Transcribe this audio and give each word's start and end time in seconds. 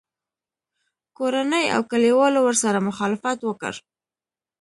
کورنۍ 1.17 1.65
او 1.75 1.81
کلیوالو 1.91 2.39
ورسره 2.43 2.79
مخالفت 2.87 3.39
وکړ 3.43 3.73